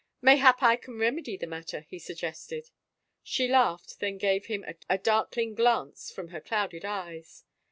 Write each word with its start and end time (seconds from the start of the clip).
"Mayhap 0.23 0.63
I 0.63 0.77
can 0.77 0.97
remedy 0.97 1.37
the 1.37 1.45
matter?" 1.45 1.81
he 1.91 1.99
suggested. 1.99 2.71
She 3.21 3.47
laughed, 3.47 3.99
then 3.99 4.17
gave 4.17 4.47
him 4.47 4.65
a 4.89 4.97
darkling 4.97 5.53
glance 5.53 6.09
from 6.11 6.29
her 6.29 6.41
clouded 6.41 6.83
eyes. 6.85 7.43